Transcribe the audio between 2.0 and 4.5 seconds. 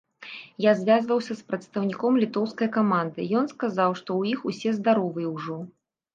літоўскай каманды, ён сказаў, што ў іх